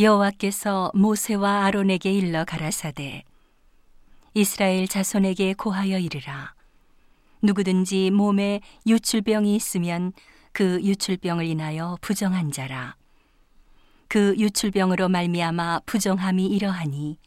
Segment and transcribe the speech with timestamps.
[0.00, 3.24] 여호와께서 모세와 아론에게 일러 가라사대
[4.32, 6.54] 이스라엘 자손에게 고하여 이르라.
[7.42, 10.12] 누구든지 몸에 유출병이 있으면
[10.52, 12.94] 그 유출병을 인하여 부정한 자라.
[14.06, 17.18] 그 유출병으로 말미암아 부정함이 이러하니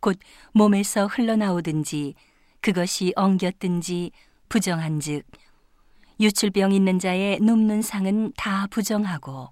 [0.00, 0.18] 곧
[0.52, 2.14] 몸에서 흘러나오든지
[2.60, 4.10] 그것이 엉겼든지
[4.48, 5.24] 부정한즉
[6.18, 9.50] 유출병 있는 자의 눕는 상은 다 부정하고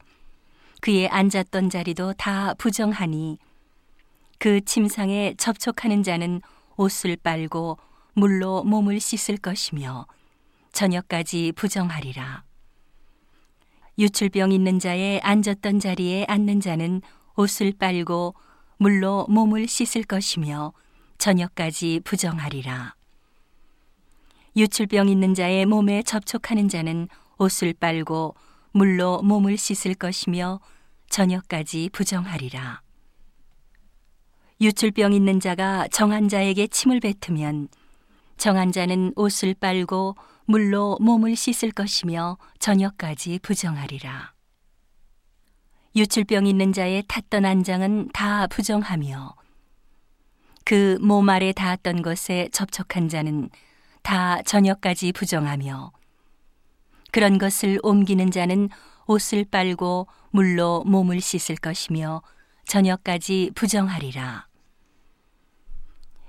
[0.87, 3.39] 그의 앉았던 자리도 다 부정하니
[4.39, 6.40] 그 침상에 접촉하는 자는
[6.76, 7.76] 옷을 빨고
[8.12, 10.07] 물로 몸을 씻을 것이며
[10.71, 12.45] 저녁까지 부정하리라.
[13.99, 17.03] 유출병 있는 자의 앉았던 자리에 앉는 자는
[17.34, 18.37] 옷을 빨고
[18.76, 20.73] 물로 몸을 씻을 것이며
[21.18, 22.95] 저녁까지 부정하리라.
[24.54, 28.37] 유출병 있는 자의 몸에 접촉하는 자는 옷을 빨고
[28.71, 30.61] 물로 몸을 씻을 것이며
[31.16, 32.83] 저녁까지 부정하리라.
[34.61, 37.69] 유출병 있는 자가 정한 자에게 침을 뱉으면
[38.36, 40.14] 정한 자는 옷을 빨고
[40.45, 44.34] 물로 몸을 씻을 것이며 저녁까지 부정하리라.
[45.97, 49.36] 유출병 있는 자의 탔던 안장은 다 부정하며
[50.67, 53.48] 그 몸 아래 닿았던 것에 접촉한 자는
[54.03, 55.92] 다 저녁까지 부정하며
[57.11, 58.69] 그런 것을 옮기는 자는
[59.07, 62.23] 옷을 빨고 물로 몸을 씻을 것이며
[62.67, 64.47] 저녁까지 부정하리라.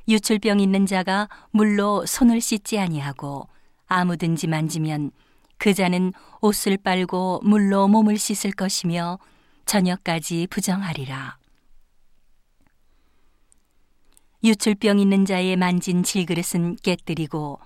[0.08, 3.50] 유출병 있는 자가 물로 손을 씻지 아니하고
[3.88, 5.12] 아무든지 만지면
[5.58, 9.20] 그 자는 옷을 빨고 물로 몸을 씻을 것이며
[9.66, 11.38] 저녁까지 부정하리라.
[14.44, 17.60] 유출병 있는 자의 만진 질그릇은 깨뜨리고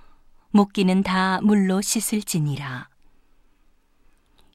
[0.52, 2.91] 목기는 다 물로 씻을지니라.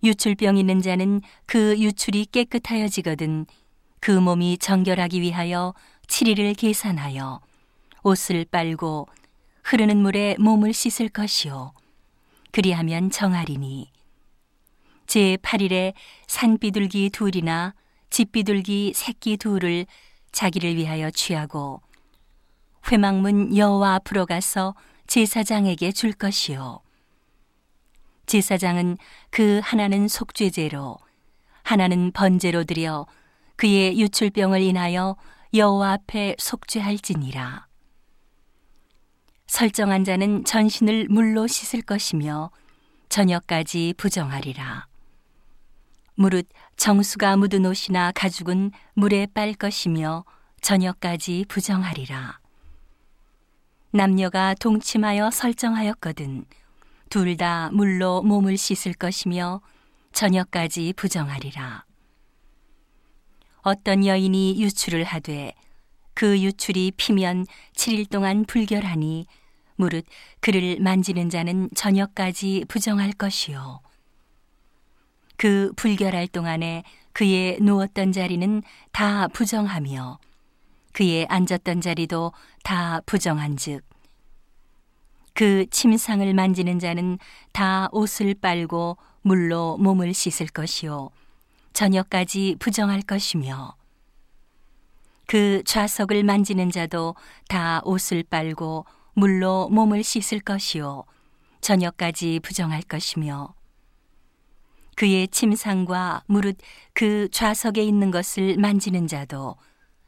[0.02, 3.46] 유출병 있는 자는 그 유출이 깨끗하여지거든
[4.00, 5.74] 그 몸이 정결하기 위하여
[6.06, 7.40] 7일을 계산하여
[8.02, 9.08] 옷을 빨고
[9.64, 11.72] 흐르는 물에 몸을 씻을 것이요
[12.52, 13.90] 그리하면 정하리니
[15.06, 15.94] 제 8일에
[16.26, 17.74] 산비둘기 둘이나
[18.10, 19.86] 집비둘기 새끼 둘을
[20.32, 21.80] 자기를 위하여 취하고
[22.90, 24.74] 회막문 여호와 앞으로 가서
[25.06, 26.85] 제사장에게 줄 것이요
[28.26, 28.98] 제사장은
[29.30, 30.98] 그 하나는 속죄제로
[31.62, 33.06] 하나는 번제로 드려
[33.56, 35.16] 그의 유출병을 인하여
[35.54, 37.66] 여호와 앞에 속죄할지니라.
[39.46, 42.50] 설정한 자는 전신을 물로 씻을 것이며
[43.08, 44.86] 저녁까지 부정하리라.
[46.16, 50.24] 무릇 정수가 묻은 옷이나 가죽은 물에 빨 것이며
[50.60, 52.40] 저녁까지 부정하리라.
[53.92, 56.44] 남녀가 동침하여 설정하였거든
[57.10, 59.60] 둘 다 물로 몸을 씻을 것이며
[60.12, 61.84] 저녁까지 부정하리라.
[63.62, 65.52] 어떤 여인이 유출을 하되
[66.14, 69.26] 그 유출이 피면 7일 동안 불결하니
[69.76, 70.06] 무릇
[70.40, 73.80] 그를 만지는 자는 저녁까지 부정할 것이요.
[75.36, 78.62] 그 불결할 동안에 그의 누웠던 자리는
[78.92, 80.18] 다 부정하며
[80.92, 83.85] 그의 앉았던 자리도 다 부정한즉
[85.36, 87.18] 그 침상을 만지는 자는
[87.52, 91.10] 다 옷을 빨고 물로 몸을 씻을 것이요.
[91.74, 93.76] 저녁까지 부정할 것이며.
[95.26, 97.16] 그 좌석을 만지는 자도
[97.48, 101.04] 다 옷을 빨고 물로 몸을 씻을 것이요.
[101.60, 103.52] 저녁까지 부정할 것이며.
[104.94, 106.56] 그의 침상과 무릇
[106.94, 109.56] 그 좌석에 있는 것을 만지는 자도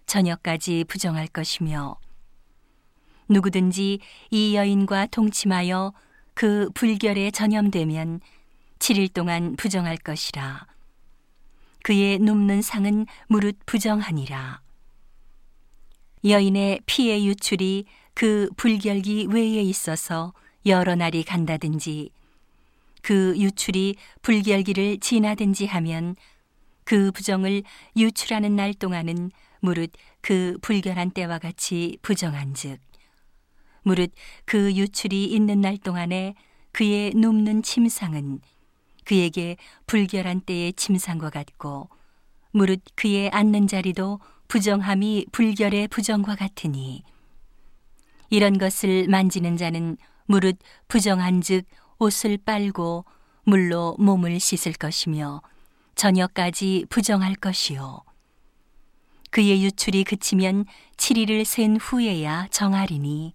[0.06, 1.98] 저녁까지 부정할 것이며
[3.28, 4.00] 누구든지
[4.30, 5.92] 이 여인과 동침하여
[6.34, 8.20] 그 불결에 전염되면
[8.78, 10.66] 7일 동안 부정할 것이라.
[11.82, 14.60] 그의 눕는 상은 무릇 부정하니라.
[16.24, 17.84] 여인의 피의 유출이
[18.14, 20.32] 그 불결기 외에 있어서
[20.66, 22.10] 여러 날이 간다든지
[23.02, 26.16] 그 유출이 불결기를 지나든지 하면
[26.84, 27.62] 그 부정을
[27.96, 29.30] 유출하는 날 동안은
[29.60, 32.87] 무릇 그 불결한 때와 같이 부정한즉
[33.82, 34.12] 무릇
[34.44, 36.34] 그 유출이 있는 날 동안에
[36.72, 38.40] 그의 눕는 침상은
[39.04, 41.88] 그에게 불결한 때의 침상과 같고
[42.52, 47.02] 무릇 그의 앉는 자리도 부정함이 불결의 부정과 같으니
[48.30, 49.96] 이런 것을 만지는 자는
[50.26, 50.58] 무릇
[50.88, 51.64] 부정한즉
[51.98, 53.04] 옷을 빨고
[53.44, 55.40] 물로 몸을 씻을 것이며
[55.94, 58.02] 저녁까지 부정할 것이요.
[59.30, 60.66] 그의 유출이 그치면
[60.96, 63.34] 7일을 센 후에야 정하리니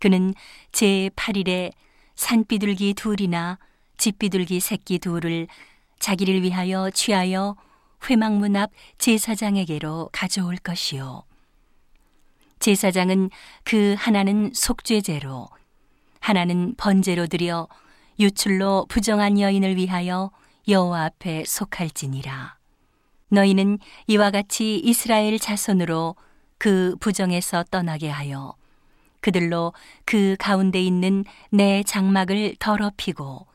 [0.00, 0.34] 그는
[0.72, 1.72] 제 8일에
[2.14, 3.58] 산비둘기 둘이나
[3.96, 5.46] 집비둘기 새끼 둘을
[5.98, 7.56] 자기를 위하여 취하여
[8.08, 11.24] 회막문 앞 제사장에게로 가져올 것이요.
[12.58, 13.30] 제사장은
[13.64, 15.48] 그 하나는 속죄제로,
[16.20, 17.68] 하나는 번제로 드려
[18.18, 20.30] 유출로 부정한 여인을 위하여
[20.68, 22.56] 여호와 앞에 속할지니라.
[23.28, 26.16] 너희는 이와 같이 이스라엘 자손으로
[26.56, 28.54] 그 부정에서 떠나게 하여
[29.24, 29.72] 그들로
[30.04, 33.46] 그 가운데 있는 내 장막을 더럽히고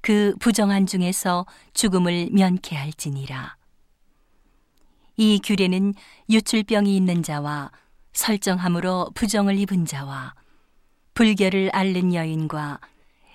[0.00, 3.54] 그 부정한 중에서 죽음을 면케 할지니라.
[5.16, 5.94] 이 규례는
[6.28, 7.70] 유출병이 있는 자와
[8.12, 10.34] 설정함으로 부정을 입은 자와
[11.14, 12.80] 불결을 앓는 여인과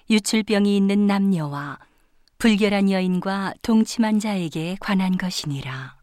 [0.10, 1.80] 유출병이 있는 남녀와
[2.40, 5.97] 불결한 여인과 동침한 자에게 관한 것이니라.